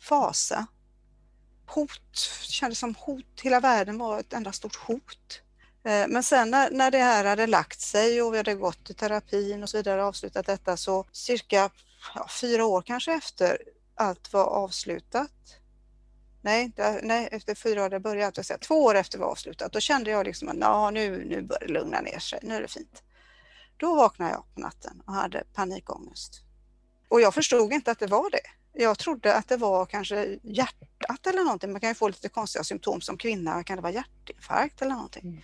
[0.00, 0.66] Fasa
[1.74, 5.42] hot, kändes som hot, hela världen var ett enda stort hot.
[5.84, 8.94] Eh, men sen när, när det här hade lagt sig och vi hade gått i
[8.94, 11.70] terapin och så vidare, avslutat detta, så cirka
[12.14, 13.58] ja, fyra år kanske efter
[13.94, 15.30] allt var avslutat.
[16.42, 19.80] Nej, det, nej efter fyra år hade börjat, säga, två år efter var avslutat, då
[19.80, 23.02] kände jag liksom att nu, nu börjar det lugna ner sig, nu är det fint.
[23.76, 26.42] Då vaknade jag på natten och hade panikångest.
[27.08, 28.61] Och jag förstod inte att det var det.
[28.72, 31.72] Jag trodde att det var kanske hjärtat eller någonting.
[31.72, 33.64] Man kan ju få lite konstiga symptom som kvinna.
[33.64, 35.22] Kan det vara hjärtinfarkt eller någonting?
[35.22, 35.42] Mm.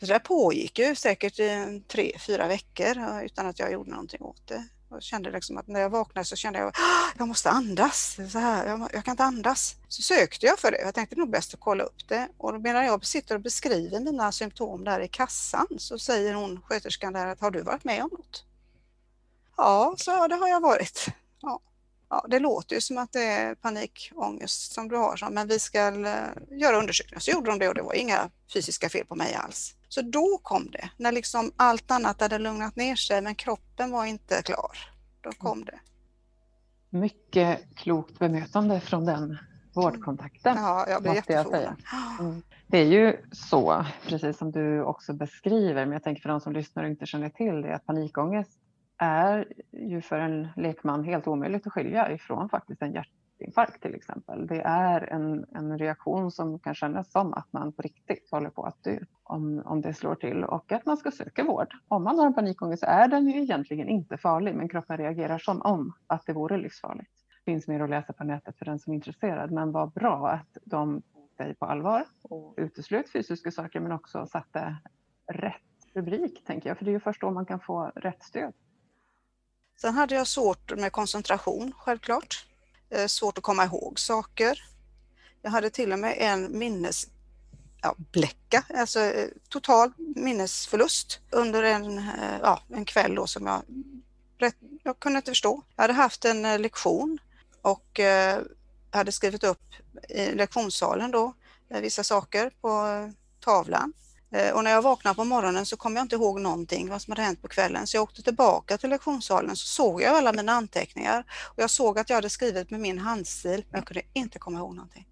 [0.00, 4.46] Det där pågick ju säkert i tre, fyra veckor utan att jag gjorde någonting åt
[4.46, 4.66] det.
[4.90, 6.76] Jag kände liksom att när jag vaknade så kände jag att
[7.18, 8.18] jag måste andas.
[8.32, 9.76] Så här, jag, jag, kan inte andas.
[9.88, 10.80] Så sökte jag för det.
[10.80, 12.28] Jag tänkte nog bäst att kolla upp det.
[12.36, 17.12] Och medan jag sitter och beskriver mina symptom där i kassan så säger hon, sköterskan
[17.12, 18.44] där, att har du varit med om något?
[19.56, 21.06] Ja, så det har jag varit.
[21.42, 21.60] Ja
[22.12, 25.78] ja, det låter ju som att det är panikångest som du har, men vi ska
[25.88, 27.20] eh, göra undersökningar.
[27.20, 29.74] Så gjorde de det och det var inga fysiska fel på mig alls.
[29.88, 34.04] Så då kom det, när liksom allt annat hade lugnat ner sig men kroppen var
[34.04, 34.78] inte klar.
[35.20, 35.78] Då kom det.
[36.90, 39.38] Mycket klokt bemötande från den
[39.74, 40.56] vårdkontakten.
[40.56, 41.82] Ja, jag blev jätteförvånad.
[42.20, 42.42] Mm.
[42.66, 46.52] Det är ju så, precis som du också beskriver, men jag tänker för de som
[46.52, 48.61] lyssnar och inte känner till det, att panikångest
[49.02, 54.46] är ju för en lekman helt omöjligt att skilja ifrån faktiskt en hjärtinfarkt till exempel.
[54.46, 58.64] Det är en, en reaktion som kan kännas som att man på riktigt håller på
[58.64, 61.68] att dö om, om det slår till och att man ska söka vård.
[61.88, 65.38] Om man har en panikångest så är den ju egentligen inte farlig men kroppen reagerar
[65.38, 67.12] som om att det vore livsfarligt.
[67.44, 70.28] Det finns mer att läsa på nätet för den som är intresserad men vad bra
[70.28, 74.76] att de tog dig på allvar och uteslöt fysiska saker men också satte
[75.32, 75.62] rätt
[75.94, 78.52] rubrik tänker jag för det är ju först då man kan få rätt stöd.
[79.80, 82.46] Sen hade jag svårt med koncentration, självklart.
[82.90, 84.64] Eh, svårt att komma ihåg saker.
[85.42, 92.38] Jag hade till och med en minnesbläcka, ja, alltså eh, total minnesförlust under en, eh,
[92.42, 93.62] ja, en kväll då som jag,
[94.82, 95.62] jag kunde inte förstå.
[95.76, 97.18] Jag hade haft en lektion
[97.62, 98.00] och
[98.90, 99.74] hade skrivit upp
[100.08, 101.34] i lektionssalen då
[101.68, 103.92] vissa saker på tavlan
[104.32, 107.10] Eh, och när jag vaknade på morgonen så kom jag inte ihåg någonting vad som
[107.10, 107.86] hade hänt på kvällen.
[107.86, 111.24] Så jag åkte tillbaka till lektionssalen så såg jag alla mina anteckningar.
[111.54, 114.58] Och jag såg att jag hade skrivit med min handstil men jag kunde inte komma
[114.58, 115.08] ihåg någonting.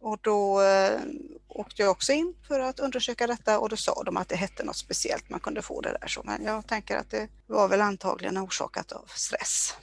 [0.00, 1.00] Och då eh,
[1.48, 4.64] åkte jag också in för att undersöka detta och då sa de att det hette
[4.64, 6.22] något speciellt, man kunde få det där så.
[6.24, 9.76] Men jag tänker att det var väl antagligen orsakat av stress.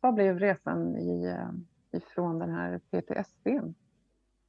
[0.00, 3.74] Vad blev resan i, eh, ifrån den här PTSD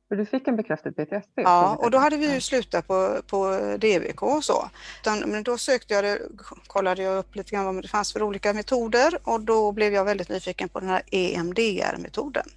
[0.08, 1.32] för du fick en bekräftad PTSD?
[1.36, 4.70] Ja, och då hade vi ju slutat på, på DVK och så.
[5.06, 6.20] Men då sökte jag det,
[6.68, 10.06] kollade jag upp lite grann vad det fanns för olika metoder och då blev jag
[10.06, 12.50] väldigt nyfiken på den här EMDR-metoden.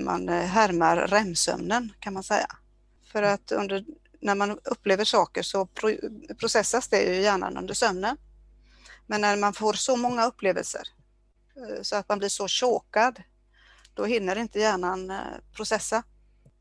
[0.00, 2.46] Man eh, härmar REM-sömnen kan man säga.
[3.12, 3.84] För att under,
[4.20, 5.68] när man upplever saker så
[6.40, 8.16] processas det i hjärnan under sömnen.
[9.06, 10.82] Men när man får så många upplevelser
[11.56, 13.22] eh, så att man blir så chokad,
[13.94, 15.16] då hinner inte hjärnan eh,
[15.52, 16.02] processa.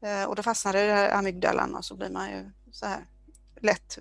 [0.02, 3.06] Eh, och då fastnar det i amygdalan och så blir man ju så här
[3.62, 4.00] lätt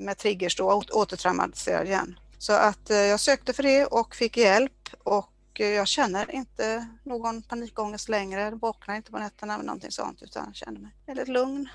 [0.00, 2.18] med triggers då återtraumatiserad igen.
[2.38, 6.88] Så att eh, jag sökte för det och fick hjälp och eh, jag känner inte
[7.04, 8.40] någon panikångest längre.
[8.40, 11.68] Jag vaknar inte på nätterna med någonting sånt utan känner mig väldigt lugn.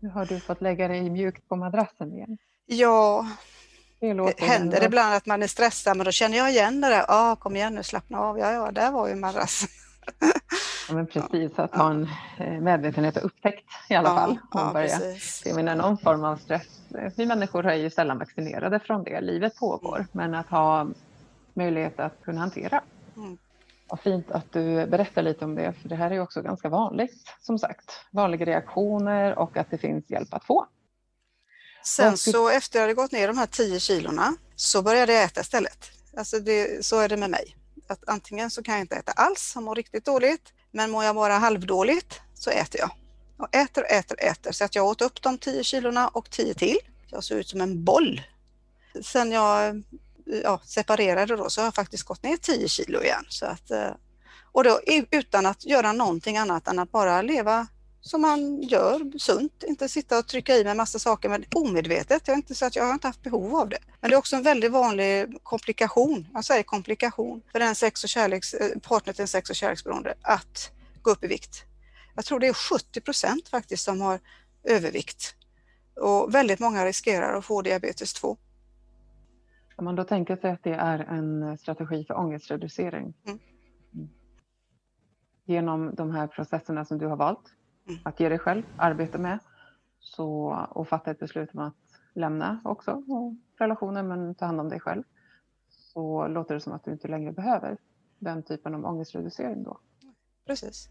[0.00, 2.38] Nu har du fått lägga dig mjukt på madrassen igen.
[2.66, 3.26] Ja,
[4.00, 7.04] det, det händer ibland att man är stressad men då känner jag igen det där.
[7.08, 8.38] Ah, kom igen nu, slappna av.
[8.38, 9.68] Ja, ja, där var ju madrassen.
[10.88, 14.30] Ja, men precis, att ha en eh, medvetenhet och upptäckt i alla fall.
[14.30, 16.80] Och ja, börja se med någon form av stress.
[17.16, 19.20] Vi människor är ju sällan vaccinerade från det.
[19.20, 20.08] Livet pågår, mm.
[20.12, 20.86] men att ha
[21.54, 22.82] möjlighet att kunna hantera.
[23.16, 23.38] Mm.
[23.88, 27.28] Vad fint att du berättar lite om det, för det här är också ganska vanligt,
[27.40, 27.92] som sagt.
[28.10, 30.66] Vanliga reaktioner och att det finns hjälp att få.
[31.84, 35.40] Sen så efter jag hade gått ner de här 10 kilorna så började jag äta
[35.40, 35.90] istället.
[36.16, 37.56] Alltså det, så är det med mig.
[37.88, 41.14] Att antingen så kan jag inte äta alls och mår riktigt dåligt men mår jag
[41.14, 42.90] bara halvdåligt så äter jag.
[43.38, 44.52] Och äter och äter och äter.
[44.52, 46.78] Så att jag åt upp de 10 kilorna och 10 till.
[47.06, 48.22] Jag såg ut som en boll.
[49.02, 49.82] Sen jag
[50.24, 53.24] ja, separerade då så har jag faktiskt gått ner 10 kilo igen.
[53.28, 53.90] Så att, eh,
[54.52, 57.66] och då utan att göra någonting annat än att bara leva
[58.08, 62.28] som man gör sunt, inte sitta och trycka i mig massa saker men omedvetet.
[62.28, 63.78] Jag inte så att jag har inte haft behov av det.
[64.00, 68.10] Men det är också en väldigt vanlig komplikation, jag säger komplikation, för den sex och
[68.10, 71.64] kärleks, eh, partner till en sex och kärleksberoende att gå upp i vikt.
[72.14, 74.20] Jag tror det är 70 procent faktiskt som har
[74.64, 75.34] övervikt
[76.00, 78.36] och väldigt många riskerar att få diabetes 2.
[79.76, 83.38] Om man då tänker sig att det är en strategi för ångestreducering mm.
[85.44, 87.57] genom de här processerna som du har valt mm.
[88.02, 89.38] Att ge dig själv arbete med
[90.00, 91.74] så, och fatta ett beslut om att
[92.14, 95.02] lämna också och relationen men ta hand om dig själv
[95.68, 97.76] så låter det som att du inte längre behöver
[98.18, 99.78] den typen av ångestreducering då.
[100.46, 100.88] Precis.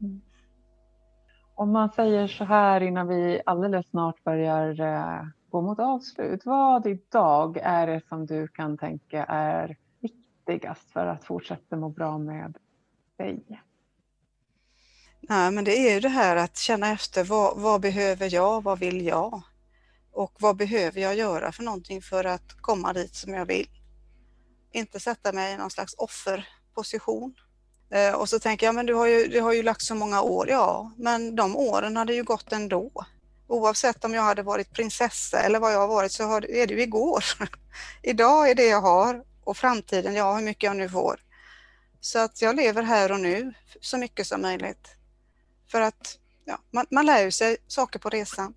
[0.00, 0.20] Mm.
[1.54, 6.46] Om man säger så här innan vi alldeles snart börjar eh, gå mot avslut.
[6.46, 12.18] Vad idag är det som du kan tänka är viktigast för att fortsätta må bra
[12.18, 12.56] med
[13.16, 13.62] dig?
[15.20, 18.78] Nej, men det är ju det här att känna efter vad, vad behöver jag, vad
[18.78, 19.42] vill jag?
[20.12, 23.68] Och vad behöver jag göra för någonting för att komma dit som jag vill?
[24.72, 27.34] Inte sätta mig i någon slags offerposition.
[27.90, 30.22] Eh, och så tänker jag, men du har ju, du har ju lagt så många
[30.22, 32.92] år, ja, men de åren hade ju gått ändå.
[33.46, 36.74] Oavsett om jag hade varit prinsessa eller vad jag har varit så har, är det
[36.74, 37.24] ju igår.
[38.02, 41.20] Idag är det jag har och framtiden, ja hur mycket jag nu får.
[42.00, 44.99] Så att jag lever här och nu så mycket som möjligt.
[45.70, 48.54] För att ja, man, man lär ju sig saker på resan.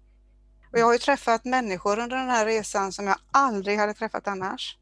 [0.72, 4.28] Och jag har ju träffat människor under den här resan som jag aldrig hade träffat
[4.28, 4.78] annars.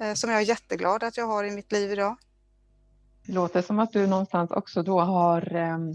[0.00, 2.16] Eh, som jag är jätteglad att jag har i mitt liv idag.
[3.26, 5.94] Det låter som att du någonstans också då har, ehm,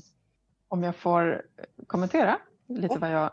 [0.68, 1.42] om jag får
[1.88, 3.32] kommentera lite vad jag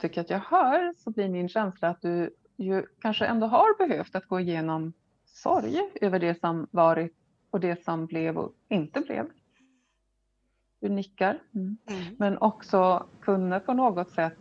[0.00, 4.14] tycker att jag hör, så blir min känsla att du ju kanske ändå har behövt
[4.14, 4.92] att gå igenom
[5.24, 7.16] sorg över det som varit
[7.50, 9.30] och det som blev och inte blev.
[10.84, 11.42] Du nickar.
[11.54, 11.76] Mm.
[11.86, 12.16] Mm.
[12.18, 14.38] Men också kunna på något sätt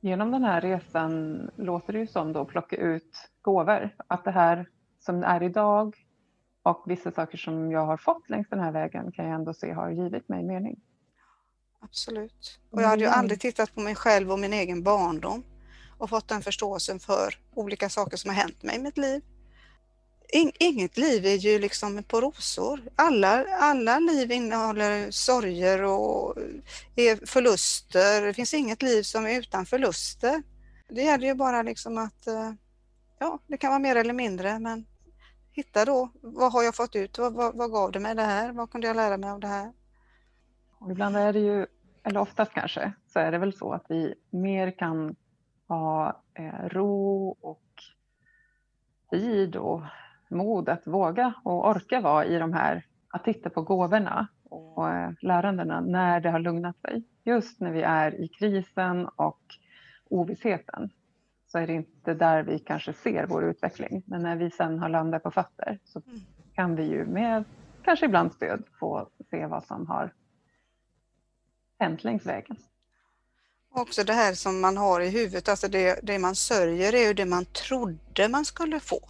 [0.00, 3.94] genom den här resan låter det ju som då plocka ut gåvor.
[4.06, 4.68] Att det här
[5.00, 5.96] som är idag
[6.62, 9.72] och vissa saker som jag har fått längs den här vägen kan jag ändå se
[9.72, 10.80] har givit mig mening.
[11.80, 12.60] Absolut.
[12.70, 13.18] Och jag hade ju mm.
[13.18, 15.44] aldrig tittat på mig själv och min egen barndom
[15.98, 19.22] och fått den förståelsen för olika saker som har hänt mig i mitt liv
[20.32, 22.80] inget liv är ju liksom på rosor.
[22.96, 26.36] Alla, alla liv innehåller sorger och
[26.96, 28.26] är förluster.
[28.26, 30.42] Det finns inget liv som är utan förluster.
[30.88, 32.52] Det gäller ju bara liksom att, eh,
[33.18, 34.86] ja, det kan vara mer eller mindre, men
[35.52, 37.18] hitta då, vad har jag fått ut?
[37.18, 38.52] Vad, vad, vad gav det mig det här?
[38.52, 39.72] Vad kunde jag lära mig av det här?
[40.78, 41.66] Och ibland är det ju,
[42.04, 45.16] eller oftast kanske, så är det väl så att vi mer kan
[45.68, 47.64] ha eh, ro och
[49.10, 49.82] tid och
[50.30, 55.10] mod att våga och orka vara i de här, att titta på gåvorna och eh,
[55.20, 57.02] lärandena när det har lugnat sig.
[57.24, 59.40] Just när vi är i krisen och
[60.10, 60.90] ovissheten
[61.46, 64.02] så är det inte där vi kanske ser vår utveckling.
[64.06, 66.20] Men när vi sen har landat på fötter så mm.
[66.54, 67.44] kan vi ju med
[67.82, 70.12] kanske ibland stöd få se vad som har
[71.78, 72.56] hänt längs vägen.
[73.70, 77.14] Också det här som man har i huvudet, alltså det, det man sörjer är ju
[77.14, 79.00] det man trodde man skulle få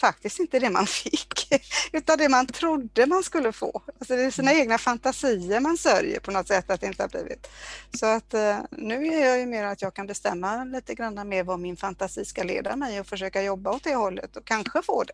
[0.00, 1.48] faktiskt inte det man fick,
[1.92, 3.82] utan det man trodde man skulle få.
[3.98, 4.62] Alltså det är sina mm.
[4.62, 7.50] egna fantasier man sörjer på något sätt att det inte har blivit.
[7.98, 11.44] Så att eh, nu är jag ju mer att jag kan bestämma lite grann mer
[11.44, 15.04] vad min fantasi ska leda mig och försöka jobba åt det hållet och kanske få
[15.04, 15.12] det.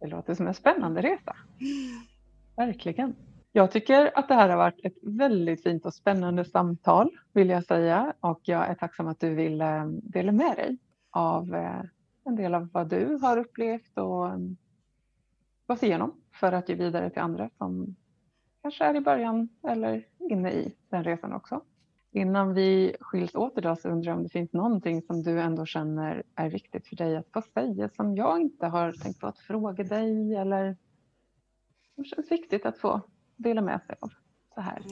[0.00, 1.36] Det låter som en spännande resa.
[1.60, 2.06] Mm.
[2.56, 3.14] Verkligen.
[3.52, 7.64] Jag tycker att det här har varit ett väldigt fint och spännande samtal vill jag
[7.64, 10.78] säga och jag är tacksam att du vill eh, dela med dig
[11.10, 11.80] av eh,
[12.26, 14.56] en del av vad du har upplevt och mm,
[15.66, 17.96] gått igenom för att ge vidare till andra som
[18.62, 21.60] kanske är i början eller inne i den resan också.
[22.12, 25.66] Innan vi skiljs åt idag så undrar jag om det finns någonting som du ändå
[25.66, 29.38] känner är viktigt för dig att få säga som jag inte har tänkt på att
[29.38, 30.76] fråga dig eller
[31.94, 33.00] som känns viktigt att få
[33.36, 34.12] dela med sig av.
[34.54, 34.82] Så här.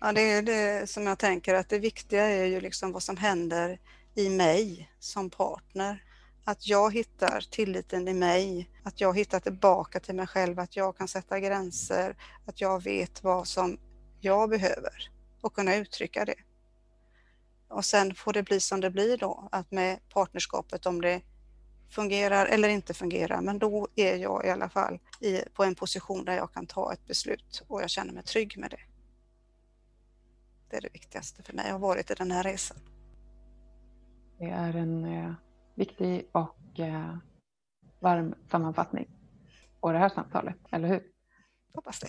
[0.00, 3.16] Ja, det är det som jag tänker att det viktiga är ju liksom vad som
[3.16, 3.78] händer
[4.14, 6.05] i mig som partner
[6.48, 10.96] att jag hittar tilliten i mig, att jag hittar tillbaka till mig själv, att jag
[10.96, 13.78] kan sätta gränser, att jag vet vad som
[14.20, 16.34] jag behöver och kunna uttrycka det.
[17.68, 21.20] Och sen får det bli som det blir då, att med partnerskapet om det
[21.90, 26.24] fungerar eller inte fungerar, men då är jag i alla fall i, på en position
[26.24, 28.80] där jag kan ta ett beslut och jag känner mig trygg med det.
[30.70, 32.78] Det är det viktigaste för mig, jag har varit i den här resan.
[34.38, 35.32] Det är en eh,
[35.76, 37.16] viktig och eh,
[38.00, 39.08] varm sammanfattning
[39.80, 41.02] på det här samtalet, eller hur?
[41.74, 42.08] Hoppas det.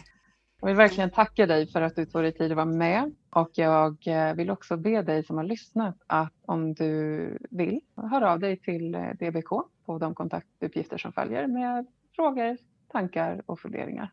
[0.60, 3.50] Jag vill verkligen tacka dig för att du tog dig tid att vara med och
[3.54, 8.40] jag eh, vill också be dig som har lyssnat att om du vill höra av
[8.40, 9.50] dig till eh, DBK
[9.86, 12.58] på de kontaktuppgifter som följer med frågor,
[12.88, 14.12] tankar och funderingar.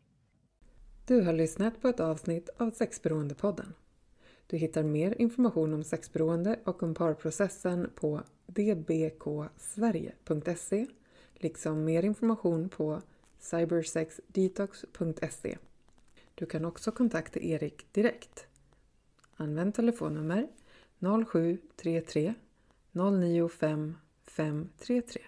[1.07, 3.73] Du har lyssnat på ett avsnitt av Sexberoendepodden.
[4.47, 10.87] Du hittar mer information om sexberoende och om parprocessen på dbksverige.se
[11.33, 13.01] liksom mer information på
[13.39, 15.57] cybersexdetox.se.
[16.35, 18.47] Du kan också kontakta Erik direkt.
[19.35, 20.47] Använd telefonnummer
[20.99, 22.33] 0733
[22.91, 25.21] 095 533.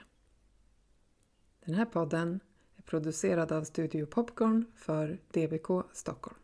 [1.65, 2.39] Den här podden
[2.75, 6.37] är producerad av Studio Popcorn för DBK Stockholm.